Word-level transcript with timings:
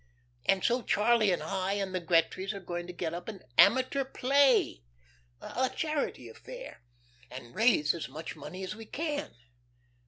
And 0.47 0.63
so 0.63 0.81
Charlie 0.81 1.31
and 1.31 1.43
I 1.43 1.73
and 1.73 1.93
the 1.93 2.01
Gretrys 2.01 2.53
are 2.53 2.59
going 2.59 2.87
to 2.87 2.91
get 2.91 3.13
up 3.13 3.27
an 3.27 3.43
amateur 3.59 4.03
play 4.03 4.81
a 5.39 5.69
charity 5.69 6.27
affair 6.27 6.81
and 7.29 7.53
raise 7.53 7.93
as 7.93 8.09
much 8.09 8.35
money 8.35 8.63
as 8.63 8.75
we 8.75 8.87
can. 8.87 9.35